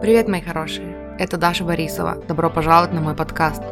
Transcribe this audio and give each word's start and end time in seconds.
Привет, 0.00 0.28
мои 0.28 0.40
хорошие! 0.42 1.16
Это 1.18 1.38
Даша 1.38 1.64
Борисова. 1.64 2.16
Добро 2.28 2.50
пожаловать 2.50 2.92
на 2.92 3.00
мой 3.00 3.14
подкаст. 3.14 3.62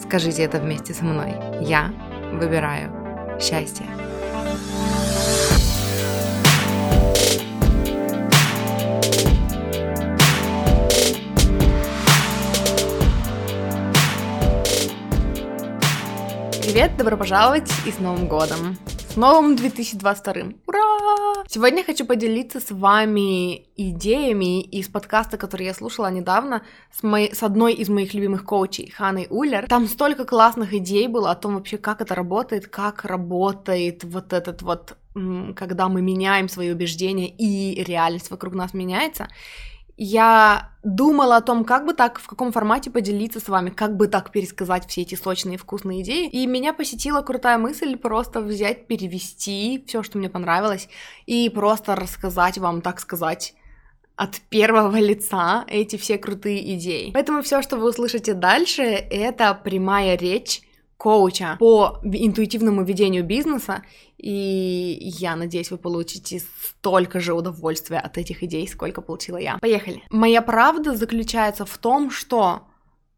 Скажите 0.00 0.42
это 0.42 0.58
вместе 0.58 0.94
со 0.94 1.04
мной. 1.04 1.34
Я 1.60 1.92
выбираю 2.32 2.90
счастье. 3.40 3.84
Привет, 16.62 16.96
добро 16.96 17.16
пожаловать 17.16 17.70
и 17.84 17.90
с 17.90 17.98
Новым 17.98 18.26
годом! 18.26 18.78
Новым 19.16 19.54
2022! 19.54 20.34
Ура! 20.66 21.44
Сегодня 21.46 21.84
хочу 21.84 22.04
поделиться 22.04 22.58
с 22.58 22.72
вами 22.72 23.66
идеями 23.76 24.60
из 24.60 24.88
подкаста, 24.88 25.36
который 25.36 25.66
я 25.66 25.74
слушала 25.74 26.10
недавно 26.10 26.62
с, 26.90 27.04
моей, 27.04 27.32
с 27.32 27.44
одной 27.44 27.74
из 27.74 27.88
моих 27.88 28.12
любимых 28.12 28.44
коучей, 28.44 28.90
Ханой 28.90 29.28
Уллер. 29.30 29.68
Там 29.68 29.86
столько 29.86 30.24
классных 30.24 30.74
идей 30.74 31.06
было 31.06 31.30
о 31.30 31.36
том 31.36 31.54
вообще, 31.54 31.78
как 31.78 32.00
это 32.00 32.16
работает, 32.16 32.66
как 32.66 33.04
работает 33.04 34.02
вот 34.02 34.32
этот 34.32 34.62
вот, 34.62 34.96
когда 35.54 35.88
мы 35.88 36.02
меняем 36.02 36.48
свои 36.48 36.72
убеждения 36.72 37.28
и 37.28 37.84
реальность 37.84 38.32
вокруг 38.32 38.54
нас 38.54 38.74
меняется 38.74 39.28
я 39.96 40.70
думала 40.82 41.36
о 41.36 41.40
том, 41.40 41.64
как 41.64 41.86
бы 41.86 41.94
так, 41.94 42.18
в 42.18 42.26
каком 42.26 42.52
формате 42.52 42.90
поделиться 42.90 43.40
с 43.40 43.48
вами, 43.48 43.70
как 43.70 43.96
бы 43.96 44.08
так 44.08 44.30
пересказать 44.32 44.86
все 44.86 45.02
эти 45.02 45.14
сочные 45.14 45.56
вкусные 45.56 46.02
идеи. 46.02 46.28
И 46.28 46.46
меня 46.46 46.72
посетила 46.72 47.22
крутая 47.22 47.58
мысль 47.58 47.96
просто 47.96 48.40
взять, 48.40 48.86
перевести 48.86 49.84
все, 49.86 50.02
что 50.02 50.18
мне 50.18 50.28
понравилось, 50.28 50.88
и 51.26 51.48
просто 51.48 51.94
рассказать 51.94 52.58
вам, 52.58 52.82
так 52.82 53.00
сказать, 53.00 53.54
от 54.16 54.40
первого 54.48 54.96
лица 54.96 55.64
эти 55.66 55.96
все 55.96 56.18
крутые 56.18 56.74
идеи. 56.76 57.10
Поэтому 57.12 57.42
все, 57.42 57.62
что 57.62 57.76
вы 57.76 57.88
услышите 57.88 58.34
дальше, 58.34 58.82
это 58.82 59.54
прямая 59.54 60.16
речь 60.16 60.62
коуча 61.04 61.56
по 61.58 61.98
интуитивному 62.02 62.82
ведению 62.82 63.24
бизнеса, 63.24 63.82
и 64.16 64.98
я 65.20 65.36
надеюсь, 65.36 65.70
вы 65.70 65.76
получите 65.76 66.40
столько 66.40 67.20
же 67.20 67.34
удовольствия 67.34 67.98
от 67.98 68.16
этих 68.16 68.42
идей, 68.42 68.66
сколько 68.66 69.02
получила 69.02 69.36
я. 69.36 69.58
Поехали. 69.58 70.02
Моя 70.08 70.40
правда 70.40 70.96
заключается 70.96 71.66
в 71.66 71.76
том, 71.76 72.10
что 72.10 72.62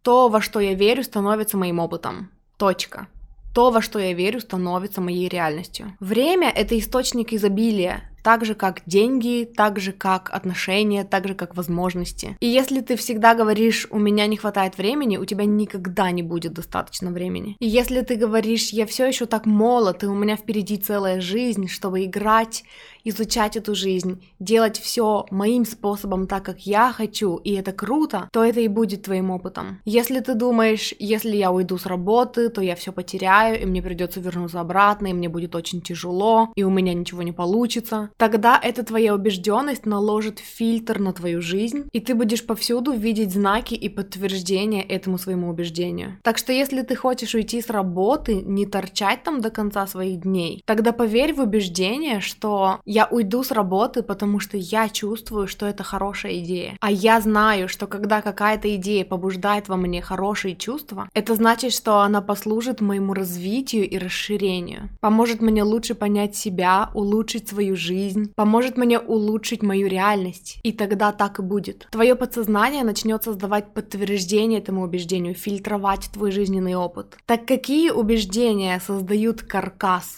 то, 0.02 0.28
во 0.28 0.40
что 0.40 0.58
я 0.58 0.74
верю, 0.74 1.04
становится 1.04 1.56
моим 1.56 1.78
опытом. 1.78 2.30
Точка. 2.56 3.06
То, 3.54 3.70
во 3.70 3.80
что 3.80 4.00
я 4.00 4.14
верю, 4.14 4.40
становится 4.40 5.00
моей 5.00 5.28
реальностью. 5.28 5.96
Время— 6.00 6.50
это 6.56 6.76
источник 6.76 7.32
изобилия, 7.32 8.10
так 8.26 8.44
же 8.44 8.56
как 8.56 8.82
деньги, 8.86 9.48
так 9.56 9.78
же 9.78 9.92
как 9.92 10.30
отношения, 10.32 11.04
так 11.04 11.28
же 11.28 11.34
как 11.36 11.56
возможности. 11.56 12.36
И 12.40 12.48
если 12.48 12.80
ты 12.80 12.96
всегда 12.96 13.36
говоришь, 13.36 13.86
у 13.90 14.00
меня 14.00 14.26
не 14.26 14.36
хватает 14.36 14.78
времени, 14.78 15.16
у 15.16 15.24
тебя 15.24 15.44
никогда 15.44 16.10
не 16.10 16.24
будет 16.24 16.52
достаточно 16.52 17.12
времени. 17.12 17.56
И 17.60 17.68
если 17.68 18.00
ты 18.00 18.16
говоришь, 18.16 18.70
я 18.70 18.84
все 18.86 19.06
еще 19.06 19.26
так 19.26 19.46
молод, 19.46 20.02
и 20.02 20.06
у 20.06 20.14
меня 20.16 20.34
впереди 20.36 20.76
целая 20.76 21.20
жизнь, 21.20 21.68
чтобы 21.68 22.04
играть, 22.04 22.64
изучать 23.06 23.56
эту 23.56 23.74
жизнь, 23.74 24.22
делать 24.40 24.78
все 24.78 25.26
моим 25.30 25.64
способом 25.64 26.26
так, 26.26 26.44
как 26.44 26.66
я 26.66 26.92
хочу, 26.92 27.36
и 27.36 27.52
это 27.52 27.72
круто, 27.72 28.28
то 28.32 28.44
это 28.44 28.60
и 28.60 28.68
будет 28.68 29.02
твоим 29.02 29.30
опытом. 29.30 29.80
Если 29.84 30.20
ты 30.20 30.34
думаешь, 30.34 30.92
если 30.98 31.36
я 31.36 31.52
уйду 31.52 31.78
с 31.78 31.86
работы, 31.86 32.48
то 32.48 32.60
я 32.60 32.74
все 32.74 32.92
потеряю, 32.92 33.62
и 33.62 33.64
мне 33.64 33.80
придется 33.82 34.20
вернуться 34.20 34.60
обратно, 34.60 35.08
и 35.08 35.12
мне 35.12 35.28
будет 35.28 35.54
очень 35.54 35.80
тяжело, 35.80 36.52
и 36.56 36.64
у 36.64 36.70
меня 36.70 36.94
ничего 36.94 37.22
не 37.22 37.32
получится, 37.32 38.10
тогда 38.16 38.60
эта 38.62 38.82
твоя 38.82 39.14
убежденность 39.14 39.86
наложит 39.86 40.40
фильтр 40.40 40.98
на 40.98 41.12
твою 41.12 41.40
жизнь, 41.40 41.88
и 41.92 42.00
ты 42.00 42.14
будешь 42.14 42.44
повсюду 42.44 42.92
видеть 42.92 43.32
знаки 43.32 43.74
и 43.74 43.88
подтверждения 43.88 44.82
этому 44.82 45.18
своему 45.18 45.48
убеждению. 45.48 46.18
Так 46.22 46.38
что 46.38 46.52
если 46.52 46.82
ты 46.82 46.96
хочешь 46.96 47.34
уйти 47.34 47.62
с 47.62 47.70
работы, 47.70 48.34
не 48.34 48.66
торчать 48.66 49.22
там 49.22 49.40
до 49.40 49.50
конца 49.50 49.86
своих 49.86 50.20
дней, 50.22 50.62
тогда 50.64 50.92
поверь 50.92 51.34
в 51.34 51.40
убеждение, 51.40 52.20
что 52.20 52.80
я 52.96 53.06
уйду 53.10 53.42
с 53.42 53.50
работы, 53.50 54.02
потому 54.02 54.40
что 54.40 54.56
я 54.56 54.88
чувствую, 54.88 55.48
что 55.48 55.66
это 55.66 55.82
хорошая 55.84 56.38
идея. 56.38 56.78
А 56.80 56.90
я 56.90 57.20
знаю, 57.20 57.68
что 57.68 57.86
когда 57.86 58.22
какая-то 58.22 58.74
идея 58.76 59.04
побуждает 59.04 59.68
во 59.68 59.76
мне 59.76 60.00
хорошие 60.00 60.56
чувства, 60.56 61.10
это 61.12 61.34
значит, 61.34 61.74
что 61.74 62.00
она 62.00 62.22
послужит 62.22 62.80
моему 62.80 63.12
развитию 63.12 63.86
и 63.86 63.98
расширению, 63.98 64.88
поможет 65.00 65.42
мне 65.42 65.62
лучше 65.62 65.94
понять 65.94 66.36
себя, 66.36 66.90
улучшить 66.94 67.48
свою 67.48 67.76
жизнь, 67.76 68.32
поможет 68.34 68.78
мне 68.78 68.98
улучшить 68.98 69.62
мою 69.62 69.88
реальность. 69.88 70.58
И 70.62 70.72
тогда 70.72 71.12
так 71.12 71.38
и 71.38 71.42
будет. 71.42 71.88
Твое 71.90 72.14
подсознание 72.14 72.82
начнет 72.82 73.22
создавать 73.24 73.74
подтверждение 73.74 74.60
этому 74.60 74.82
убеждению, 74.82 75.34
фильтровать 75.34 76.08
твой 76.14 76.30
жизненный 76.30 76.76
опыт. 76.76 77.18
Так 77.26 77.44
какие 77.44 77.90
убеждения 77.90 78.80
создают 78.80 79.42
каркас 79.42 80.16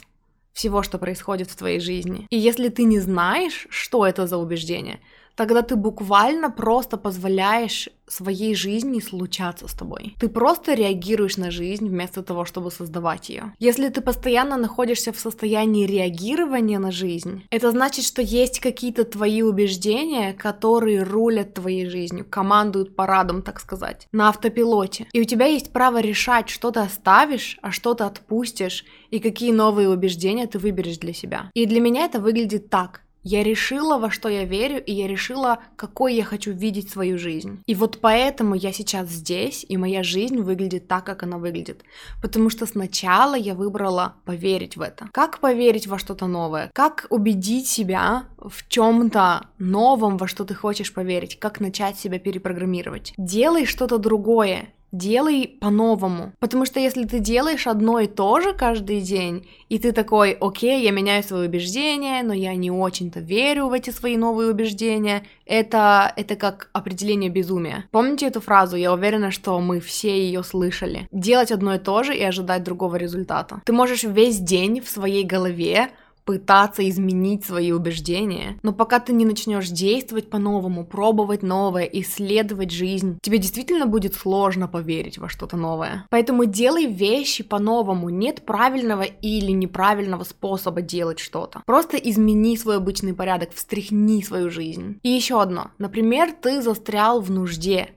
всего, 0.58 0.82
что 0.82 0.98
происходит 0.98 1.48
в 1.48 1.56
твоей 1.56 1.78
жизни? 1.78 2.26
И 2.30 2.36
если 2.36 2.68
ты 2.68 2.82
не 2.82 2.98
знаешь, 2.98 3.68
что 3.70 4.04
это 4.04 4.26
за 4.26 4.38
убеждение, 4.38 4.98
тогда 5.38 5.62
ты 5.62 5.76
буквально 5.76 6.50
просто 6.50 6.96
позволяешь 6.96 7.88
своей 8.08 8.56
жизни 8.56 8.98
случаться 8.98 9.68
с 9.68 9.72
тобой. 9.72 10.16
Ты 10.18 10.28
просто 10.28 10.74
реагируешь 10.74 11.36
на 11.36 11.52
жизнь 11.52 11.88
вместо 11.88 12.24
того, 12.24 12.44
чтобы 12.44 12.72
создавать 12.72 13.28
ее. 13.28 13.54
Если 13.60 13.88
ты 13.88 14.00
постоянно 14.00 14.56
находишься 14.56 15.12
в 15.12 15.20
состоянии 15.20 15.86
реагирования 15.86 16.80
на 16.80 16.90
жизнь, 16.90 17.44
это 17.50 17.70
значит, 17.70 18.04
что 18.04 18.20
есть 18.20 18.58
какие-то 18.58 19.04
твои 19.04 19.42
убеждения, 19.42 20.32
которые 20.32 21.04
рулят 21.04 21.54
твоей 21.54 21.88
жизнью, 21.88 22.26
командуют 22.28 22.96
парадом, 22.96 23.42
так 23.42 23.60
сказать, 23.60 24.08
на 24.10 24.30
автопилоте. 24.30 25.06
И 25.12 25.20
у 25.20 25.24
тебя 25.24 25.46
есть 25.46 25.72
право 25.72 26.00
решать, 26.00 26.48
что 26.48 26.72
ты 26.72 26.80
оставишь, 26.80 27.58
а 27.62 27.70
что 27.70 27.94
ты 27.94 28.02
отпустишь, 28.02 28.84
и 29.10 29.20
какие 29.20 29.52
новые 29.52 29.88
убеждения 29.88 30.48
ты 30.48 30.58
выберешь 30.58 30.98
для 30.98 31.12
себя. 31.12 31.50
И 31.54 31.64
для 31.64 31.80
меня 31.80 32.06
это 32.06 32.20
выглядит 32.20 32.70
так. 32.70 33.02
Я 33.30 33.42
решила, 33.42 33.98
во 33.98 34.10
что 34.10 34.30
я 34.30 34.44
верю, 34.44 34.82
и 34.82 34.90
я 34.90 35.06
решила, 35.06 35.58
какой 35.76 36.14
я 36.14 36.24
хочу 36.24 36.50
видеть 36.50 36.88
свою 36.88 37.18
жизнь. 37.18 37.62
И 37.66 37.74
вот 37.74 37.98
поэтому 38.00 38.54
я 38.54 38.72
сейчас 38.72 39.10
здесь, 39.10 39.66
и 39.68 39.76
моя 39.76 40.02
жизнь 40.02 40.40
выглядит 40.40 40.88
так, 40.88 41.04
как 41.04 41.24
она 41.24 41.36
выглядит. 41.36 41.84
Потому 42.22 42.48
что 42.48 42.64
сначала 42.64 43.34
я 43.34 43.54
выбрала 43.54 44.14
поверить 44.24 44.78
в 44.78 44.80
это. 44.80 45.10
Как 45.12 45.40
поверить 45.40 45.86
во 45.86 45.98
что-то 45.98 46.26
новое? 46.26 46.70
Как 46.72 47.06
убедить 47.10 47.68
себя 47.68 48.24
в 48.38 48.66
чем-то 48.66 49.48
новом, 49.58 50.16
во 50.16 50.26
что 50.26 50.46
ты 50.46 50.54
хочешь 50.54 50.94
поверить? 50.94 51.38
Как 51.38 51.60
начать 51.60 51.98
себя 51.98 52.18
перепрограммировать? 52.18 53.12
Делай 53.18 53.66
что-то 53.66 53.98
другое, 53.98 54.72
делай 54.92 55.58
по-новому. 55.60 56.32
Потому 56.38 56.64
что 56.64 56.80
если 56.80 57.04
ты 57.04 57.18
делаешь 57.18 57.66
одно 57.66 58.00
и 58.00 58.06
то 58.06 58.40
же 58.40 58.52
каждый 58.52 59.00
день, 59.00 59.48
и 59.68 59.78
ты 59.78 59.92
такой, 59.92 60.32
окей, 60.32 60.82
я 60.82 60.90
меняю 60.90 61.22
свои 61.22 61.46
убеждения, 61.46 62.22
но 62.22 62.32
я 62.32 62.54
не 62.54 62.70
очень-то 62.70 63.20
верю 63.20 63.66
в 63.68 63.72
эти 63.72 63.90
свои 63.90 64.16
новые 64.16 64.50
убеждения, 64.50 65.24
это, 65.46 66.12
это 66.16 66.36
как 66.36 66.70
определение 66.72 67.30
безумия. 67.30 67.84
Помните 67.90 68.26
эту 68.26 68.40
фразу? 68.40 68.76
Я 68.76 68.92
уверена, 68.92 69.30
что 69.30 69.60
мы 69.60 69.80
все 69.80 70.26
ее 70.26 70.42
слышали. 70.42 71.08
Делать 71.12 71.52
одно 71.52 71.74
и 71.74 71.78
то 71.78 72.02
же 72.02 72.16
и 72.16 72.22
ожидать 72.22 72.64
другого 72.64 72.96
результата. 72.96 73.62
Ты 73.64 73.72
можешь 73.72 74.04
весь 74.04 74.38
день 74.38 74.80
в 74.80 74.88
своей 74.88 75.24
голове 75.24 75.90
пытаться 76.28 76.86
изменить 76.86 77.46
свои 77.46 77.72
убеждения. 77.72 78.58
Но 78.62 78.74
пока 78.74 79.00
ты 79.00 79.14
не 79.14 79.24
начнешь 79.24 79.70
действовать 79.70 80.28
по-новому, 80.28 80.84
пробовать 80.84 81.42
новое, 81.42 81.84
исследовать 81.84 82.70
жизнь, 82.70 83.18
тебе 83.22 83.38
действительно 83.38 83.86
будет 83.86 84.14
сложно 84.14 84.68
поверить 84.68 85.16
во 85.16 85.30
что-то 85.30 85.56
новое. 85.56 86.04
Поэтому 86.10 86.44
делай 86.44 86.84
вещи 86.84 87.42
по-новому. 87.42 88.10
Нет 88.10 88.44
правильного 88.44 89.04
или 89.04 89.52
неправильного 89.52 90.24
способа 90.24 90.82
делать 90.82 91.18
что-то. 91.18 91.62
Просто 91.64 91.96
измени 91.96 92.58
свой 92.58 92.76
обычный 92.76 93.14
порядок, 93.14 93.54
встряхни 93.54 94.20
свою 94.20 94.50
жизнь. 94.50 95.00
И 95.02 95.08
еще 95.08 95.40
одно. 95.40 95.70
Например, 95.78 96.30
ты 96.30 96.60
застрял 96.60 97.22
в 97.22 97.30
нужде 97.30 97.88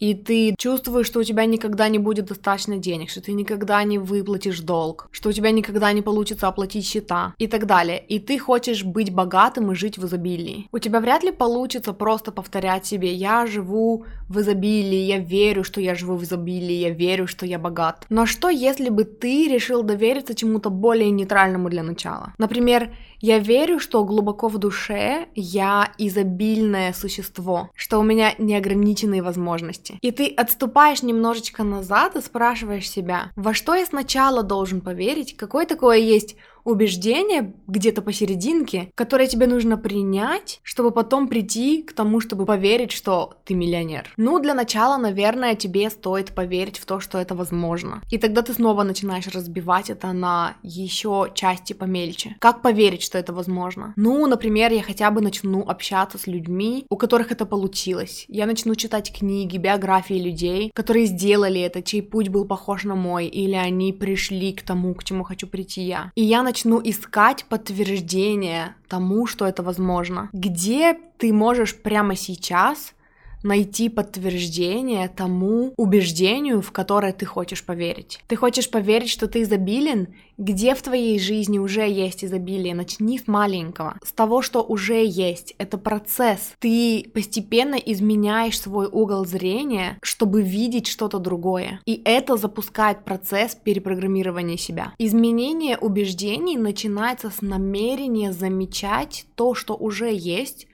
и 0.00 0.14
ты 0.14 0.54
чувствуешь, 0.58 1.06
что 1.06 1.20
у 1.20 1.22
тебя 1.22 1.44
никогда 1.44 1.88
не 1.88 1.98
будет 1.98 2.26
достаточно 2.26 2.78
денег, 2.78 3.10
что 3.10 3.20
ты 3.20 3.32
никогда 3.32 3.84
не 3.84 3.98
выплатишь 3.98 4.60
долг, 4.60 5.08
что 5.12 5.28
у 5.28 5.32
тебя 5.32 5.50
никогда 5.50 5.92
не 5.92 6.02
получится 6.02 6.48
оплатить 6.48 6.86
счета 6.86 7.34
и 7.38 7.46
так 7.46 7.66
далее. 7.66 8.02
И 8.08 8.18
ты 8.18 8.38
хочешь 8.38 8.82
быть 8.82 9.12
богатым 9.12 9.70
и 9.70 9.74
жить 9.74 9.98
в 9.98 10.06
изобилии. 10.06 10.68
У 10.72 10.78
тебя 10.78 11.00
вряд 11.00 11.22
ли 11.22 11.30
получится 11.30 11.92
просто 11.92 12.32
повторять 12.32 12.86
себе 12.86 13.12
«я 13.12 13.46
живу 13.46 14.06
в 14.28 14.40
изобилии, 14.40 15.04
я 15.04 15.18
верю, 15.18 15.64
что 15.64 15.80
я 15.80 15.94
живу 15.94 16.16
в 16.16 16.24
изобилии, 16.24 16.72
я 16.72 16.90
верю, 16.90 17.26
что 17.26 17.44
я 17.44 17.58
богат». 17.58 18.06
Но 18.08 18.24
что 18.24 18.48
если 18.48 18.88
бы 18.88 19.04
ты 19.04 19.48
решил 19.48 19.82
довериться 19.82 20.34
чему-то 20.34 20.70
более 20.70 21.10
нейтральному 21.10 21.68
для 21.68 21.82
начала? 21.82 22.32
Например, 22.38 22.90
я 23.20 23.38
верю, 23.38 23.78
что 23.78 24.04
глубоко 24.04 24.48
в 24.48 24.58
душе 24.58 25.28
я 25.34 25.92
изобильное 25.98 26.92
существо, 26.92 27.70
что 27.74 27.98
у 27.98 28.02
меня 28.02 28.34
неограниченные 28.38 29.22
возможности. 29.22 29.98
И 30.00 30.10
ты 30.10 30.28
отступаешь 30.28 31.02
немножечко 31.02 31.62
назад 31.62 32.16
и 32.16 32.20
спрашиваешь 32.20 32.88
себя, 32.88 33.30
во 33.36 33.54
что 33.54 33.74
я 33.74 33.86
сначала 33.86 34.42
должен 34.42 34.80
поверить, 34.80 35.36
какое 35.36 35.66
такое 35.66 35.98
есть 35.98 36.36
убеждение 36.70 37.52
где-то 37.66 38.02
посерединке, 38.02 38.90
которое 38.94 39.26
тебе 39.26 39.46
нужно 39.46 39.76
принять, 39.76 40.60
чтобы 40.62 40.90
потом 40.90 41.28
прийти 41.28 41.82
к 41.82 41.92
тому, 41.92 42.20
чтобы 42.20 42.46
поверить, 42.46 42.92
что 42.92 43.34
ты 43.44 43.54
миллионер. 43.54 44.12
Ну, 44.16 44.38
для 44.38 44.54
начала, 44.54 44.96
наверное, 44.96 45.54
тебе 45.54 45.90
стоит 45.90 46.34
поверить 46.34 46.78
в 46.78 46.84
то, 46.84 47.00
что 47.00 47.18
это 47.18 47.34
возможно. 47.34 48.02
И 48.10 48.18
тогда 48.18 48.42
ты 48.42 48.52
снова 48.52 48.82
начинаешь 48.82 49.26
разбивать 49.28 49.90
это 49.90 50.12
на 50.12 50.54
еще 50.62 51.30
части 51.34 51.72
помельче. 51.72 52.36
Как 52.38 52.62
поверить, 52.62 53.02
что 53.02 53.18
это 53.18 53.32
возможно? 53.32 53.92
Ну, 53.96 54.26
например, 54.26 54.72
я 54.72 54.82
хотя 54.82 55.10
бы 55.10 55.20
начну 55.20 55.62
общаться 55.62 56.18
с 56.18 56.26
людьми, 56.26 56.86
у 56.90 56.96
которых 56.96 57.32
это 57.32 57.46
получилось. 57.46 58.24
Я 58.28 58.46
начну 58.46 58.74
читать 58.74 59.12
книги, 59.16 59.56
биографии 59.56 60.14
людей, 60.14 60.70
которые 60.74 61.06
сделали 61.06 61.60
это, 61.60 61.82
чей 61.82 62.02
путь 62.02 62.28
был 62.28 62.44
похож 62.44 62.84
на 62.84 62.94
мой, 62.94 63.26
или 63.26 63.54
они 63.54 63.92
пришли 63.92 64.52
к 64.52 64.62
тому, 64.62 64.94
к 64.94 65.04
чему 65.04 65.24
хочу 65.24 65.46
прийти 65.46 65.82
я. 65.82 66.12
И 66.14 66.22
я 66.22 66.42
начну 66.42 66.59
искать 66.84 67.44
подтверждение 67.46 68.74
тому, 68.88 69.26
что 69.26 69.46
это 69.46 69.62
возможно. 69.62 70.28
Где 70.32 70.94
ты 71.18 71.32
можешь 71.32 71.76
прямо 71.76 72.16
сейчас 72.16 72.94
найти 73.42 73.88
подтверждение 73.88 75.08
тому 75.08 75.72
убеждению, 75.76 76.62
в 76.62 76.72
которое 76.72 77.12
ты 77.12 77.26
хочешь 77.26 77.64
поверить. 77.64 78.20
Ты 78.26 78.36
хочешь 78.36 78.70
поверить, 78.70 79.10
что 79.10 79.26
ты 79.26 79.42
изобилен? 79.42 80.08
Где 80.38 80.74
в 80.74 80.80
твоей 80.82 81.18
жизни 81.18 81.58
уже 81.58 81.88
есть 81.88 82.24
изобилие? 82.24 82.74
Начни 82.74 83.18
с 83.18 83.26
маленького, 83.26 83.98
с 84.02 84.12
того, 84.12 84.40
что 84.40 84.62
уже 84.62 85.04
есть. 85.04 85.54
Это 85.58 85.76
процесс. 85.76 86.54
Ты 86.58 87.10
постепенно 87.12 87.74
изменяешь 87.74 88.58
свой 88.58 88.86
угол 88.86 89.26
зрения, 89.26 89.98
чтобы 90.02 90.42
видеть 90.42 90.86
что-то 90.86 91.18
другое. 91.18 91.80
И 91.84 92.00
это 92.04 92.36
запускает 92.36 93.04
процесс 93.04 93.54
перепрограммирования 93.54 94.56
себя. 94.56 94.94
Изменение 94.98 95.76
убеждений 95.76 96.56
начинается 96.56 97.30
с 97.30 97.42
намерения 97.42 98.32
замечать 98.32 99.26
то, 99.34 99.54
что 99.54 99.74
уже 99.74 100.10
есть, 100.14 100.66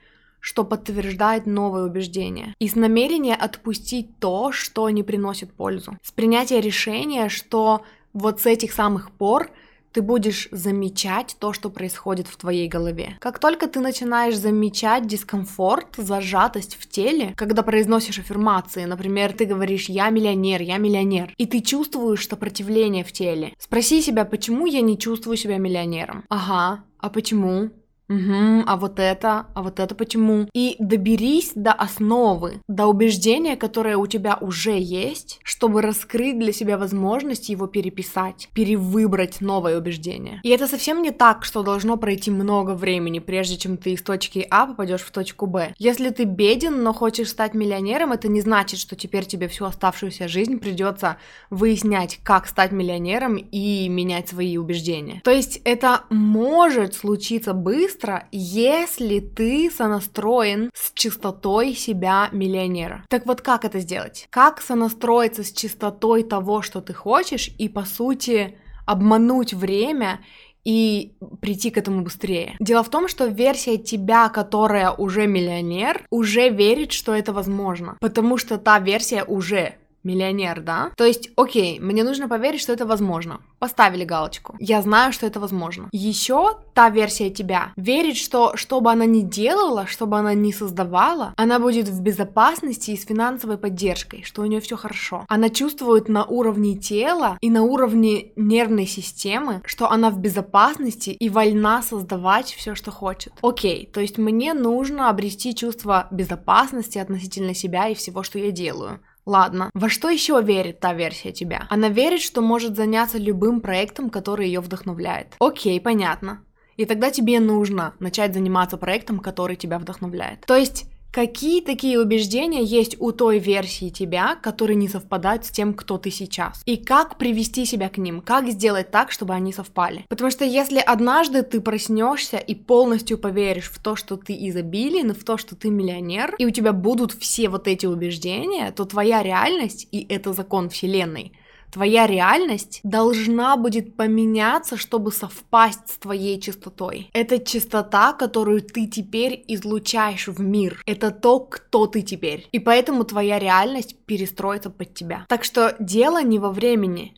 что 0.47 0.63
подтверждает 0.63 1.45
новые 1.45 1.83
убеждения, 1.83 2.55
и 2.57 2.69
с 2.69 2.75
намерения 2.75 3.35
отпустить 3.35 4.17
то, 4.19 4.53
что 4.53 4.89
не 4.89 5.03
приносит 5.03 5.51
пользу, 5.51 5.97
с 6.01 6.13
принятия 6.13 6.61
решения, 6.61 7.27
что 7.27 7.81
вот 8.13 8.39
с 8.39 8.45
этих 8.45 8.71
самых 8.71 9.11
пор 9.11 9.51
ты 9.91 10.01
будешь 10.01 10.47
замечать 10.51 11.35
то, 11.37 11.51
что 11.51 11.69
происходит 11.69 12.27
в 12.27 12.37
твоей 12.37 12.69
голове. 12.69 13.17
Как 13.19 13.39
только 13.39 13.67
ты 13.67 13.81
начинаешь 13.81 14.37
замечать 14.37 15.05
дискомфорт, 15.05 15.95
зажатость 15.97 16.77
в 16.79 16.87
теле, 16.87 17.33
когда 17.35 17.61
произносишь 17.61 18.19
аффирмации, 18.19 18.85
например, 18.85 19.33
ты 19.33 19.43
говоришь 19.43 19.89
«я 19.89 20.09
миллионер, 20.09 20.61
я 20.61 20.77
миллионер», 20.77 21.33
и 21.35 21.45
ты 21.45 21.59
чувствуешь 21.59 22.25
сопротивление 22.25 23.03
в 23.03 23.11
теле, 23.11 23.53
спроси 23.59 24.01
себя, 24.01 24.23
почему 24.23 24.65
я 24.65 24.79
не 24.79 24.97
чувствую 24.97 25.35
себя 25.35 25.57
миллионером? 25.57 26.23
Ага, 26.29 26.85
а 26.99 27.09
почему? 27.09 27.71
Угу, 28.09 28.63
а 28.65 28.77
вот 28.77 28.99
это, 28.99 29.47
а 29.53 29.61
вот 29.61 29.79
это 29.79 29.93
почему? 29.93 30.47
И 30.53 30.75
доберись 30.79 31.51
до 31.55 31.73
основы, 31.73 32.61
до 32.67 32.87
убеждения, 32.87 33.57
которое 33.57 33.97
у 33.97 34.07
тебя 34.07 34.37
уже 34.39 34.79
есть, 34.79 35.39
чтобы 35.43 35.81
раскрыть 35.81 36.39
для 36.39 36.53
себя 36.53 36.77
возможность 36.77 37.49
его 37.49 37.67
переписать, 37.67 38.49
перевыбрать 38.53 39.41
новое 39.41 39.77
убеждение. 39.77 40.39
И 40.43 40.49
это 40.49 40.67
совсем 40.67 41.01
не 41.01 41.11
так, 41.11 41.43
что 41.43 41.63
должно 41.63 41.97
пройти 41.97 42.31
много 42.31 42.71
времени, 42.71 43.19
прежде 43.19 43.57
чем 43.57 43.77
ты 43.77 43.91
из 43.91 44.01
точки 44.01 44.47
А 44.49 44.67
попадешь 44.67 45.01
в 45.01 45.11
точку 45.11 45.45
Б. 45.45 45.73
Если 45.77 46.09
ты 46.09 46.23
беден, 46.23 46.83
но 46.83 46.93
хочешь 46.93 47.29
стать 47.29 47.53
миллионером, 47.53 48.13
это 48.13 48.29
не 48.29 48.41
значит, 48.41 48.79
что 48.79 48.95
теперь 48.95 49.25
тебе 49.25 49.47
всю 49.47 49.65
оставшуюся 49.65 50.27
жизнь 50.27 50.59
придется 50.59 51.17
выяснять, 51.49 52.19
как 52.23 52.47
стать 52.47 52.71
миллионером 52.71 53.35
и 53.35 53.89
менять 53.89 54.29
свои 54.29 54.57
убеждения. 54.57 55.21
То 55.23 55.31
есть 55.31 55.59
это 55.65 56.03
может 56.09 56.95
случиться 56.95 57.53
быстро, 57.53 57.96
быстро, 57.97 58.27
если 58.31 59.19
ты 59.19 59.71
сонастроен 59.71 60.69
с 60.73 60.91
чистотой 60.93 61.73
себя 61.73 62.29
миллионера. 62.31 63.03
Так 63.09 63.25
вот, 63.25 63.41
как 63.41 63.65
это 63.65 63.79
сделать? 63.79 64.27
Как 64.29 64.61
сонастроиться 64.61 65.43
с 65.43 65.51
чистотой 65.51 66.23
того, 66.23 66.61
что 66.61 66.81
ты 66.81 66.93
хочешь, 66.93 67.49
и, 67.57 67.69
по 67.69 67.83
сути, 67.83 68.57
обмануть 68.85 69.53
время 69.53 70.19
и 70.63 71.13
прийти 71.41 71.69
к 71.69 71.77
этому 71.77 72.03
быстрее. 72.03 72.55
Дело 72.59 72.83
в 72.83 72.89
том, 72.89 73.07
что 73.07 73.25
версия 73.27 73.77
тебя, 73.77 74.29
которая 74.29 74.91
уже 74.91 75.25
миллионер, 75.25 76.03
уже 76.11 76.49
верит, 76.49 76.91
что 76.91 77.15
это 77.15 77.33
возможно, 77.33 77.97
потому 78.01 78.37
что 78.37 78.57
та 78.57 78.79
версия 78.79 79.23
уже 79.23 79.75
миллионер, 80.03 80.61
да? 80.61 80.91
То 80.95 81.03
есть, 81.03 81.29
окей, 81.35 81.79
мне 81.79 82.03
нужно 82.03 82.27
поверить, 82.27 82.61
что 82.61 82.73
это 82.73 82.85
возможно. 82.85 83.41
Поставили 83.59 84.05
галочку. 84.05 84.55
Я 84.59 84.81
знаю, 84.81 85.11
что 85.11 85.25
это 85.25 85.39
возможно. 85.39 85.89
Еще 85.91 86.57
та 86.73 86.89
версия 86.89 87.29
тебя 87.29 87.73
верит, 87.75 88.15
что 88.17 88.55
что 88.55 88.81
бы 88.81 88.91
она 88.91 89.05
ни 89.05 89.21
делала, 89.21 89.87
что 89.87 90.05
бы 90.05 90.17
она 90.17 90.33
ни 90.33 90.51
создавала, 90.51 91.33
она 91.37 91.59
будет 91.59 91.87
в 91.87 92.01
безопасности 92.01 92.91
и 92.91 92.97
с 92.97 93.05
финансовой 93.05 93.57
поддержкой, 93.57 94.23
что 94.23 94.41
у 94.41 94.45
нее 94.45 94.61
все 94.61 94.77
хорошо. 94.77 95.25
Она 95.27 95.49
чувствует 95.49 96.07
на 96.07 96.23
уровне 96.23 96.75
тела 96.75 97.37
и 97.41 97.49
на 97.49 97.63
уровне 97.63 98.31
нервной 98.35 98.85
системы, 98.85 99.61
что 99.65 99.89
она 99.89 100.09
в 100.11 100.19
безопасности 100.19 101.09
и 101.09 101.29
вольна 101.29 101.81
создавать 101.81 102.53
все, 102.53 102.75
что 102.75 102.91
хочет. 102.91 103.33
Окей, 103.41 103.89
то 103.91 103.99
есть 103.99 104.17
мне 104.17 104.53
нужно 104.53 105.09
обрести 105.09 105.55
чувство 105.55 106.07
безопасности 106.11 106.97
относительно 106.97 107.53
себя 107.53 107.89
и 107.89 107.95
всего, 107.95 108.23
что 108.23 108.39
я 108.39 108.51
делаю. 108.51 108.99
Ладно, 109.27 109.69
во 109.73 109.89
что 109.89 110.07
еще 110.09 110.41
верит 110.41 110.79
та 110.79 110.93
версия 110.93 111.33
тебя? 111.33 111.67
Она 111.69 111.89
верит, 111.89 112.21
что 112.21 112.41
может 112.41 112.77
заняться 112.77 113.17
любым 113.17 113.59
проектом, 113.59 114.09
который 114.09 114.47
ее 114.47 114.61
вдохновляет. 114.61 115.35
Окей, 115.39 115.81
понятно. 115.81 116.45
И 116.77 116.85
тогда 116.85 117.11
тебе 117.11 117.41
нужно 117.41 117.93
начать 117.99 118.33
заниматься 118.33 118.77
проектом, 118.77 119.19
который 119.19 119.57
тебя 119.57 119.79
вдохновляет. 119.79 120.45
То 120.45 120.55
есть 120.55 120.85
Какие 121.11 121.61
такие 121.61 121.99
убеждения 121.99 122.63
есть 122.63 122.95
у 122.99 123.11
той 123.11 123.39
версии 123.39 123.89
тебя, 123.89 124.35
которые 124.35 124.75
не 124.75 124.87
совпадают 124.87 125.45
с 125.45 125.51
тем, 125.51 125.73
кто 125.73 125.97
ты 125.97 126.11
сейчас? 126.11 126.61
И 126.65 126.77
как 126.77 127.17
привести 127.17 127.65
себя 127.65 127.89
к 127.89 127.97
ним? 127.97 128.21
Как 128.21 128.47
сделать 128.49 128.91
так, 128.91 129.11
чтобы 129.11 129.33
они 129.33 129.51
совпали? 129.51 130.05
Потому 130.09 130.29
что 130.29 130.45
если 130.45 130.79
однажды 130.79 131.41
ты 131.41 131.59
проснешься 131.59 132.37
и 132.37 132.53
полностью 132.53 133.17
поверишь 133.17 133.71
в 133.71 133.81
то, 133.81 133.95
что 133.95 134.15
ты 134.17 134.33
изобилен, 134.47 135.13
в 135.13 135.23
то, 135.23 135.37
что 135.37 135.55
ты 135.55 135.69
миллионер, 135.69 136.35
и 136.37 136.45
у 136.45 136.51
тебя 136.51 136.71
будут 136.73 137.13
все 137.13 137.49
вот 137.49 137.67
эти 137.67 137.85
убеждения, 137.85 138.71
то 138.71 138.85
твоя 138.85 139.23
реальность, 139.23 139.87
и 139.91 140.05
это 140.09 140.33
закон 140.33 140.69
вселенной, 140.69 141.31
Твоя 141.71 142.07
реальность 142.07 142.79
должна 142.83 143.57
будет 143.57 143.95
поменяться, 143.95 144.77
чтобы 144.77 145.11
совпасть 145.11 145.89
с 145.89 145.97
твоей 145.97 146.39
чистотой. 146.39 147.09
Это 147.13 147.39
чистота, 147.39 148.13
которую 148.13 148.61
ты 148.61 148.87
теперь 148.87 149.43
излучаешь 149.47 150.27
в 150.27 150.39
мир. 150.39 150.81
Это 150.85 151.11
то, 151.11 151.39
кто 151.39 151.87
ты 151.87 152.01
теперь. 152.01 152.47
И 152.51 152.59
поэтому 152.59 153.03
твоя 153.03 153.37
реальность 153.37 153.97
перестроится 154.05 154.69
под 154.69 154.93
тебя. 154.93 155.25
Так 155.27 155.43
что 155.43 155.75
дело 155.79 156.23
не 156.23 156.39
во 156.39 156.51
времени. 156.51 157.13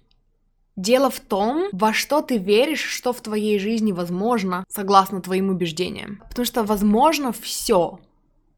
Дело 0.75 1.09
в 1.09 1.19
том, 1.19 1.67
во 1.73 1.93
что 1.93 2.21
ты 2.21 2.38
веришь, 2.38 2.83
что 2.83 3.12
в 3.12 3.21
твоей 3.21 3.59
жизни 3.59 3.91
возможно, 3.91 4.63
согласно 4.69 5.21
твоим 5.21 5.50
убеждениям. 5.50 6.23
Потому 6.29 6.45
что 6.45 6.63
возможно 6.63 7.33
все. 7.33 8.00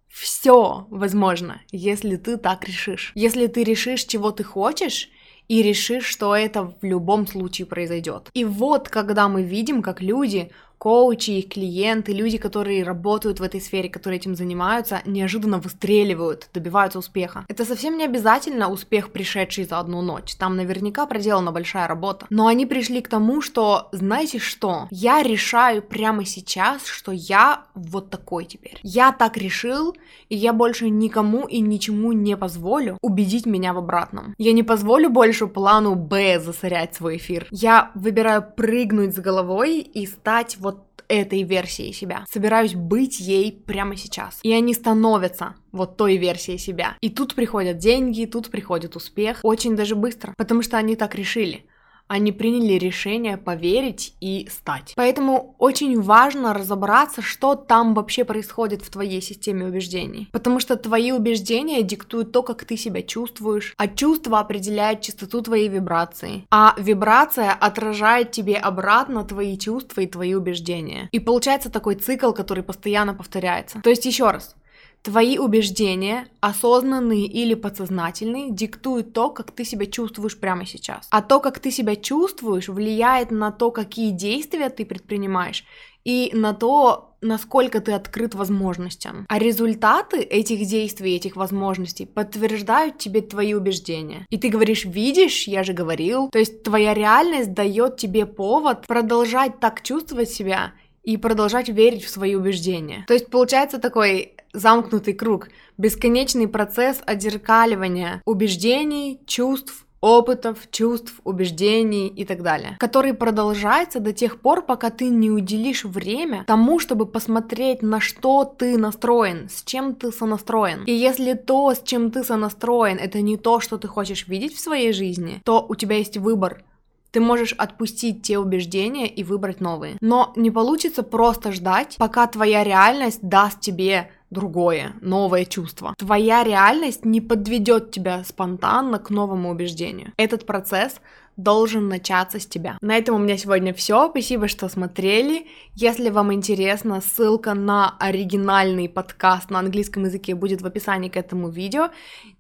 Все 0.08 0.86
возможно, 0.89 1.62
если 1.72 2.18
ты 2.18 2.38
так 2.38 2.65
решишь. 2.65 3.12
Если 3.15 3.48
ты 3.48 3.63
решишь, 3.63 4.04
чего 4.04 4.32
ты 4.32 4.44
хочешь, 4.44 5.10
и 5.48 5.62
решишь, 5.62 6.05
что 6.05 6.36
это 6.36 6.63
в 6.63 6.83
любом 6.83 7.27
случае 7.27 7.65
произойдет. 7.65 8.29
И 8.33 8.45
вот 8.45 8.89
когда 8.89 9.27
мы 9.27 9.43
видим, 9.43 9.81
как 9.81 10.01
люди 10.01 10.51
коучи, 10.82 11.30
их 11.30 11.50
клиенты, 11.50 12.12
люди, 12.12 12.40
которые 12.40 12.84
работают 12.84 13.40
в 13.40 13.44
этой 13.44 13.62
сфере, 13.62 13.88
которые 13.88 14.18
этим 14.18 14.36
занимаются, 14.36 15.04
неожиданно 15.06 15.60
выстреливают, 15.60 16.50
добиваются 16.56 16.98
успеха. 16.98 17.46
Это 17.48 17.66
совсем 17.66 18.00
не 18.00 18.06
обязательно 18.06 18.68
успех, 18.68 19.12
пришедший 19.12 19.66
за 19.66 19.78
одну 19.78 20.02
ночь. 20.02 20.34
Там 20.34 20.56
наверняка 20.56 21.06
проделана 21.06 21.52
большая 21.52 21.88
работа. 21.88 22.26
Но 22.32 22.48
они 22.48 22.66
пришли 22.66 23.02
к 23.02 23.10
тому, 23.10 23.42
что, 23.42 23.90
знаете 23.92 24.40
что, 24.40 24.88
я 24.90 25.22
решаю 25.22 25.84
прямо 25.84 26.26
сейчас, 26.26 26.88
что 26.88 27.12
я 27.12 27.66
вот 27.76 28.10
такой 28.10 28.46
теперь. 28.46 28.80
Я 28.82 29.12
так 29.12 29.38
решил, 29.38 29.96
и 30.30 30.36
я 30.36 30.52
больше 30.52 30.90
никому 30.90 31.46
и 31.46 31.60
ничему 31.60 32.12
не 32.12 32.36
позволю 32.36 32.98
убедить 33.04 33.46
меня 33.46 33.74
в 33.74 33.78
обратном. 33.78 34.34
Я 34.40 34.52
не 34.52 34.64
позволю 34.64 35.12
больше 35.12 35.46
плану 35.46 35.94
Б 35.94 36.40
засорять 36.40 36.96
свой 36.96 37.18
эфир. 37.18 37.46
Я 37.52 37.92
выбираю 37.94 38.44
прыгнуть 38.58 39.16
с 39.16 39.20
головой 39.20 39.82
и 39.82 40.08
стать 40.08 40.58
вот 40.58 40.71
этой 41.12 41.44
версией 41.44 41.94
себя. 41.94 42.25
Собираюсь 42.32 42.74
быть 42.74 43.20
ей 43.20 43.51
прямо 43.51 43.98
сейчас. 43.98 44.39
И 44.44 44.53
они 44.53 44.74
становятся 44.74 45.56
вот 45.72 45.98
той 45.98 46.18
версией 46.18 46.58
себя. 46.58 46.96
И 47.01 47.10
тут 47.10 47.36
приходят 47.36 47.77
деньги, 47.77 48.25
тут 48.25 48.50
приходит 48.50 48.96
успех. 48.96 49.39
Очень 49.44 49.75
даже 49.75 49.96
быстро. 49.96 50.34
Потому 50.38 50.62
что 50.62 50.77
они 50.77 50.96
так 50.96 51.15
решили. 51.15 51.65
Они 52.12 52.34
приняли 52.34 52.74
решение 52.74 53.38
поверить 53.38 54.15
и 54.20 54.46
стать. 54.51 54.91
Поэтому 54.98 55.56
очень 55.60 56.01
важно 56.01 56.53
разобраться, 56.53 57.22
что 57.22 57.56
там 57.56 57.94
вообще 57.94 58.25
происходит 58.25 58.82
в 58.82 58.89
твоей 58.89 59.22
системе 59.22 59.65
убеждений. 59.65 60.27
Потому 60.34 60.60
что 60.60 60.75
твои 60.75 61.13
убеждения 61.13 61.82
диктуют 61.84 62.34
то, 62.34 62.44
как 62.44 62.65
ты 62.65 62.75
себя 62.75 63.01
чувствуешь, 63.01 63.74
а 63.77 63.88
чувство 63.88 64.39
определяет 64.39 65.00
частоту 65.00 65.41
твоей 65.41 65.70
вибрации, 65.70 66.46
а 66.51 66.75
вибрация 66.77 67.53
отражает 67.53 68.32
тебе 68.32 68.58
обратно 68.58 69.24
твои 69.24 69.58
чувства 69.58 70.01
и 70.01 70.08
твои 70.08 70.34
убеждения. 70.34 71.08
И 71.13 71.20
получается 71.20 71.70
такой 71.70 71.96
цикл, 71.96 72.34
который 72.34 72.63
постоянно 72.63 73.13
повторяется. 73.13 73.80
То 73.82 73.89
есть 73.89 74.06
еще 74.06 74.32
раз, 74.32 74.56
Твои 75.03 75.39
убеждения, 75.39 76.27
осознанные 76.41 77.25
или 77.25 77.55
подсознательные, 77.55 78.51
диктуют 78.51 79.13
то, 79.13 79.29
как 79.31 79.51
ты 79.51 79.65
себя 79.65 79.88
чувствуешь 79.88 80.39
прямо 80.39 80.65
сейчас. 80.65 81.08
А 81.10 81.22
то, 81.22 81.39
как 81.39 81.60
ты 81.60 81.72
себя 81.72 81.96
чувствуешь, 81.96 82.70
влияет 82.70 83.31
на 83.31 83.51
то, 83.51 83.72
какие 83.72 84.12
действия 84.12 84.70
ты 84.70 84.86
предпринимаешь 84.86 85.65
и 86.03 86.31
на 86.34 86.53
то, 86.53 87.15
насколько 87.22 87.79
ты 87.79 87.93
открыт 87.93 88.34
возможностям. 88.34 89.25
А 89.29 89.38
результаты 89.38 90.20
этих 90.20 90.67
действий, 90.67 91.15
этих 91.15 91.36
возможностей 91.36 92.05
подтверждают 92.05 92.98
тебе 92.98 93.22
твои 93.22 93.53
убеждения. 93.53 94.25
И 94.29 94.38
ты 94.38 94.50
говоришь, 94.50 94.86
видишь, 94.86 95.48
я 95.48 95.63
же 95.63 95.74
говорил. 95.74 96.29
То 96.29 96.39
есть 96.39 96.63
твоя 96.63 96.93
реальность 96.93 97.53
дает 97.53 97.98
тебе 97.98 98.25
повод 98.25 98.88
продолжать 98.88 99.60
так 99.60 99.84
чувствовать 99.84 100.29
себя 100.29 100.74
и 101.03 101.17
продолжать 101.17 101.70
верить 101.70 102.03
в 102.03 102.10
свои 102.10 102.36
убеждения. 102.36 103.05
То 103.08 103.13
есть 103.13 103.27
получается 103.27 103.79
такой 103.79 104.36
замкнутый 104.53 105.13
круг, 105.13 105.50
бесконечный 105.77 106.48
процесс 106.48 107.01
отзеркаливания 107.05 108.22
убеждений, 108.25 109.20
чувств, 109.25 109.86
опытов, 110.01 110.70
чувств, 110.72 111.13
убеждений 111.24 112.08
и 112.08 112.25
так 112.25 112.41
далее, 112.41 112.75
который 112.79 113.13
продолжается 113.13 114.00
до 114.00 114.12
тех 114.12 114.41
пор, 114.41 114.63
пока 114.65 114.89
ты 114.89 115.10
не 115.10 115.29
уделишь 115.29 115.86
время 115.86 116.43
тому, 116.48 116.79
чтобы 116.79 117.05
посмотреть, 117.05 117.84
на 117.84 118.01
что 118.01 118.43
ты 118.43 118.77
настроен, 118.77 119.48
с 119.50 119.63
чем 119.63 119.96
ты 119.96 120.12
сонастроен. 120.12 120.84
И 120.86 120.91
если 120.91 121.34
то, 121.34 121.74
с 121.74 121.81
чем 121.84 122.12
ты 122.12 122.24
сонастроен, 122.24 122.98
это 122.98 123.22
не 123.22 123.38
то, 123.38 123.60
что 123.60 123.77
ты 123.77 123.88
хочешь 123.88 124.27
видеть 124.27 124.55
в 124.55 124.60
своей 124.60 124.91
жизни, 124.91 125.41
то 125.46 125.63
у 125.67 125.75
тебя 125.75 125.98
есть 125.98 126.17
выбор 126.17 126.63
ты 127.12 127.20
можешь 127.20 127.53
отпустить 127.53 128.24
те 128.24 128.39
убеждения 128.39 129.08
и 129.08 129.24
выбрать 129.24 129.62
новые. 129.62 129.98
Но 130.01 130.34
не 130.36 130.50
получится 130.50 131.03
просто 131.03 131.51
ждать, 131.51 131.96
пока 131.98 132.25
твоя 132.27 132.63
реальность 132.63 133.20
даст 133.22 133.60
тебе 133.60 134.10
другое, 134.30 134.94
новое 135.01 135.46
чувство. 135.46 135.94
Твоя 135.98 136.44
реальность 136.44 137.06
не 137.06 137.22
подведет 137.22 137.91
тебя 137.91 138.24
спонтанно 138.24 138.98
к 138.98 139.10
новому 139.10 139.51
убеждению. 139.51 140.13
Этот 140.18 140.46
процесс 140.46 141.01
должен 141.38 141.88
начаться 141.88 142.40
с 142.40 142.46
тебя. 142.46 142.78
На 142.82 142.98
этом 142.98 143.16
у 143.16 143.20
меня 143.20 143.38
сегодня 143.38 143.74
все. 143.74 144.10
Спасибо, 144.10 144.48
что 144.48 144.70
смотрели. 144.70 145.48
Если 145.76 146.10
вам 146.10 146.34
интересно, 146.34 147.02
ссылка 147.02 147.54
на 147.54 147.96
оригинальный 148.00 148.90
подкаст 148.90 149.50
на 149.50 149.60
английском 149.60 150.04
языке 150.04 150.36
будет 150.36 150.62
в 150.62 150.66
описании 150.66 151.10
к 151.10 151.18
этому 151.18 151.50
видео. 151.50 151.90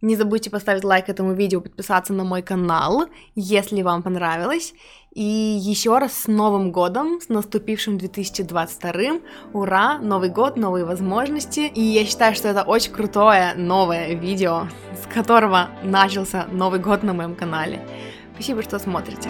Не 0.01 0.15
забудьте 0.15 0.49
поставить 0.49 0.83
лайк 0.83 1.09
этому 1.09 1.33
видео, 1.33 1.61
подписаться 1.61 2.13
на 2.13 2.23
мой 2.23 2.41
канал, 2.41 3.05
если 3.35 3.81
вам 3.81 4.03
понравилось. 4.03 4.73
И 5.13 5.23
еще 5.23 5.97
раз 5.97 6.13
с 6.13 6.27
Новым 6.27 6.71
годом, 6.71 7.19
с 7.19 7.27
наступившим 7.27 7.97
2022. 7.97 9.19
Ура! 9.51 9.97
Новый 9.99 10.29
год, 10.29 10.55
новые 10.55 10.85
возможности. 10.85 11.59
И 11.75 11.81
я 11.81 12.05
считаю, 12.05 12.33
что 12.33 12.47
это 12.47 12.63
очень 12.63 12.93
крутое 12.93 13.53
новое 13.55 14.13
видео, 14.13 14.67
с 14.95 15.13
которого 15.13 15.69
начался 15.83 16.47
Новый 16.49 16.79
год 16.79 17.03
на 17.03 17.13
моем 17.13 17.35
канале. 17.35 17.85
Спасибо, 18.41 18.63
что 18.63 18.79
смотрите. 18.79 19.29